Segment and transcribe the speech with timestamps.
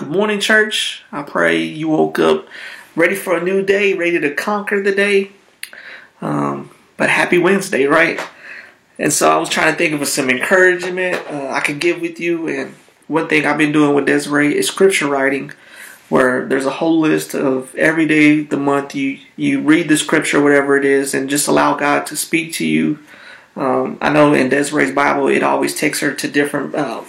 [0.00, 1.02] Good morning, church.
[1.12, 2.48] I pray you woke up
[2.96, 5.32] ready for a new day, ready to conquer the day.
[6.22, 8.18] Um, but happy Wednesday, right?
[8.98, 12.18] And so I was trying to think of some encouragement uh, I could give with
[12.18, 12.48] you.
[12.48, 12.76] And
[13.08, 15.52] one thing I've been doing with Desiree is scripture writing,
[16.08, 20.42] where there's a whole list of every day the month you you read the scripture,
[20.42, 23.00] whatever it is, and just allow God to speak to you.
[23.54, 27.02] Um, I know in Desiree's Bible, it always takes her to different uh,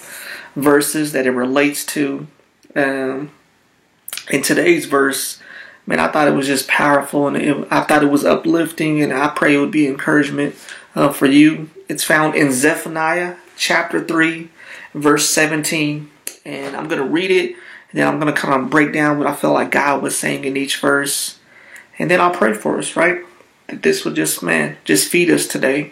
[0.57, 2.27] verses that it relates to.
[2.75, 3.31] Um,
[4.29, 5.41] in today's verse,
[5.86, 9.13] man, I thought it was just powerful and it, I thought it was uplifting, and
[9.13, 10.55] I pray it would be encouragement
[10.96, 11.69] uh, for you.
[11.89, 14.49] It's found in Zephaniah chapter 3,
[14.93, 16.10] verse 17.
[16.46, 17.55] And I'm going to read it,
[17.91, 20.18] and then I'm going to kind of break down what I felt like God was
[20.18, 21.39] saying in each verse.
[21.99, 23.24] And then I'll pray for us, right?
[23.68, 25.91] That this will just, man, just feed us today.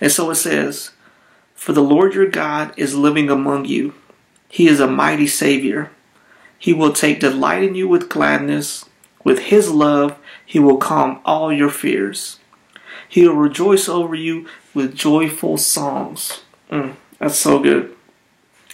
[0.00, 0.90] And so it says,
[1.54, 3.94] For the Lord your God is living among you,
[4.48, 5.90] He is a mighty Savior.
[6.60, 8.84] He will take delight in you with gladness.
[9.24, 12.38] With his love, he will calm all your fears.
[13.08, 16.42] He will rejoice over you with joyful songs.
[16.70, 17.96] Mm, that's so good.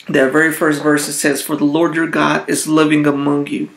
[0.09, 3.70] That very first verse it says, For the Lord your God is living among you.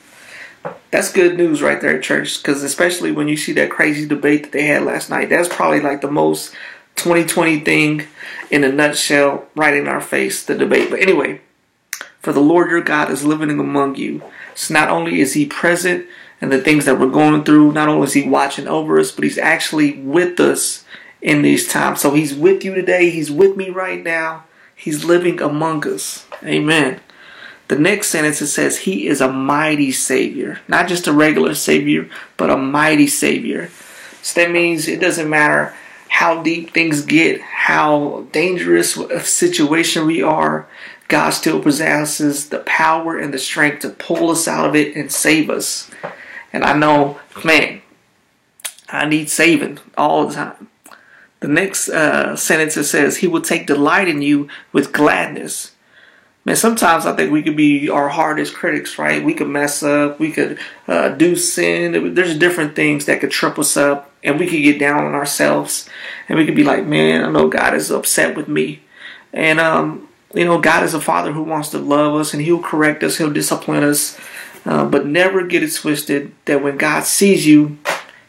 [0.89, 4.51] That's good news right there, church, because especially when you see that crazy debate that
[4.51, 6.55] they had last night, that's probably like the most
[6.95, 8.07] 2020 thing
[8.49, 10.89] in a nutshell, right in our face, the debate.
[10.89, 11.41] But anyway,
[12.21, 14.21] for the Lord your God is living among you.
[14.55, 16.05] So not only is he present
[16.41, 19.23] in the things that we're going through, not only is he watching over us, but
[19.23, 20.85] he's actually with us
[21.21, 22.01] in these times.
[22.01, 23.09] So he's with you today.
[23.09, 24.45] He's with me right now.
[24.75, 26.25] He's living among us.
[26.43, 27.01] Amen.
[27.67, 30.59] The next sentence it says, He is a mighty Savior.
[30.67, 33.69] Not just a regular Savior, but a mighty Savior.
[34.21, 35.75] So that means it doesn't matter
[36.07, 40.67] how deep things get, how dangerous a situation we are,
[41.09, 45.11] God still possesses the power and the strength to pull us out of it and
[45.11, 45.89] save us.
[46.53, 47.81] And I know, man,
[48.87, 50.69] I need saving all the time.
[51.39, 55.71] The next uh, sentence it says, He will take delight in you with gladness.
[56.45, 59.23] Man, sometimes I think we could be our hardest critics, right?
[59.23, 62.13] We could mess up, we could uh, do sin.
[62.13, 65.89] There's different things that could trip us up, and we could get down on ourselves,
[66.27, 68.81] and we could be like, "Man, I know God is upset with me,"
[69.33, 72.61] and um, you know, God is a father who wants to love us and he'll
[72.61, 74.19] correct us, he'll discipline us.
[74.65, 77.77] Uh, but never get it twisted that when God sees you,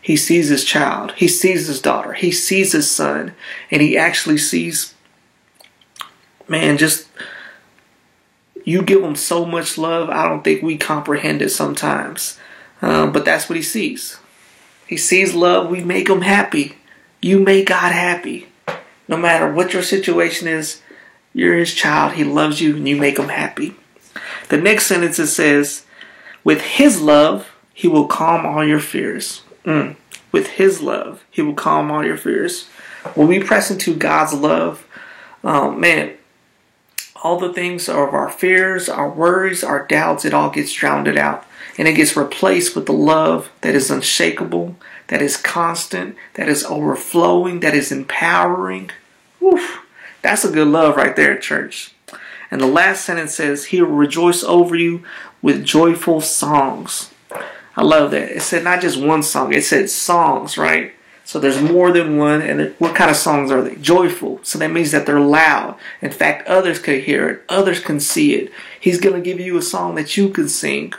[0.00, 3.34] he sees his child, he sees his daughter, he sees his son,
[3.70, 4.94] and he actually sees,
[6.48, 7.08] man, just
[8.64, 10.08] you give him so much love.
[10.08, 12.38] I don't think we comprehend it sometimes.
[12.82, 14.18] Um, but that's what he sees.
[14.86, 15.70] He sees love.
[15.70, 16.76] We make him happy.
[17.20, 18.48] You make God happy.
[19.08, 20.82] No matter what your situation is,
[21.32, 22.14] you're his child.
[22.14, 23.76] He loves you and you make him happy.
[24.48, 25.84] The next sentence it says,
[26.42, 29.42] With his love, he will calm all your fears.
[29.64, 29.96] Mm.
[30.32, 32.66] With his love, he will calm all your fears.
[33.14, 34.86] When we press into God's love,
[35.42, 36.16] um, man,
[37.22, 41.46] all the things of our fears, our worries, our doubts, it all gets drowned out.
[41.78, 44.76] And it gets replaced with the love that is unshakable,
[45.08, 48.90] that is constant, that is overflowing, that is empowering.
[49.42, 49.79] Oof.
[50.22, 51.94] That's a good love right there, church.
[52.50, 55.04] And the last sentence says, He will rejoice over you
[55.40, 57.10] with joyful songs.
[57.76, 58.30] I love that.
[58.30, 60.92] It said not just one song, it said songs, right?
[61.24, 62.42] So there's more than one.
[62.42, 63.76] And what kind of songs are they?
[63.76, 64.40] Joyful.
[64.42, 65.78] So that means that they're loud.
[66.02, 68.52] In fact, others can hear it, others can see it.
[68.80, 70.92] He's going to give you a song that you can sing.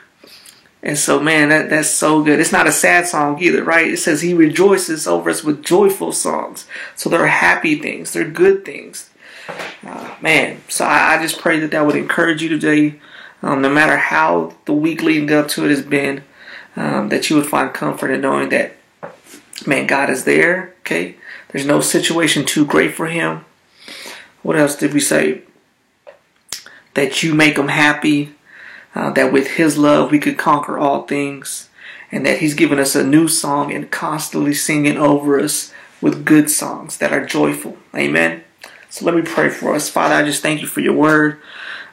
[0.81, 2.39] And so, man, that, that's so good.
[2.39, 3.91] It's not a sad song either, right?
[3.91, 6.65] It says he rejoices over us with joyful songs.
[6.95, 9.10] So they're happy things, they're good things.
[9.85, 12.99] Uh, man, so I, I, just pray that that would encourage you today,
[13.41, 16.23] um, no matter how the week leading up to it has been,
[16.75, 18.75] um, that you would find comfort in knowing that,
[19.65, 20.75] man, God is there.
[20.81, 21.15] Okay,
[21.49, 23.43] there's no situation too great for Him.
[24.43, 25.41] What else did we say?
[26.93, 28.35] That you make Him happy.
[28.93, 31.69] Uh, that with His love we could conquer all things,
[32.11, 36.51] and that He's given us a new song and constantly singing over us with good
[36.51, 37.77] songs that are joyful.
[37.95, 38.43] Amen.
[38.91, 39.90] So let me pray for us.
[39.90, 41.40] Father, I just thank you for your word.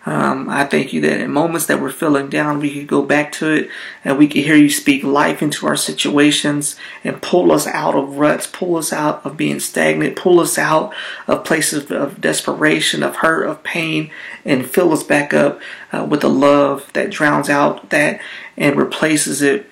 [0.05, 3.31] Um, I thank you that in moments that we're feeling down, we could go back
[3.33, 3.71] to it
[4.03, 6.75] and we could hear you speak life into our situations
[7.05, 10.93] and pull us out of ruts, pull us out of being stagnant, pull us out
[11.29, 14.11] of places of desperation, of hurt, of pain,
[14.45, 15.61] and fill us back up
[15.93, 18.21] uh, with the love that drowns out that
[18.57, 19.71] and replaces it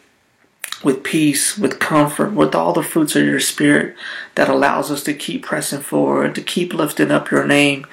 [0.87, 3.97] with peace, with comfort, with all the fruits of your spirit
[4.37, 7.85] that allows us to keep pressing forward, to keep lifting up your name,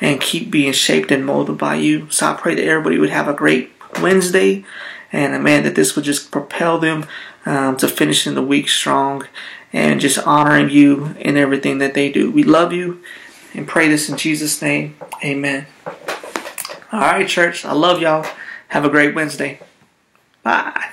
[0.00, 2.10] and keep being shaped and molded by you.
[2.10, 3.70] So I pray that everybody would have a great
[4.02, 4.64] Wednesday.
[5.12, 7.06] And uh, man, that this would just propel them
[7.46, 9.28] um, to finishing the week strong
[9.72, 12.32] and just honoring you in everything that they do.
[12.32, 13.00] We love you
[13.54, 14.96] and pray this in Jesus' name.
[15.24, 15.68] Amen.
[16.90, 17.64] All right, church.
[17.64, 18.26] I love y'all.
[18.70, 19.60] Have a great Wednesday.
[20.42, 20.90] Bye.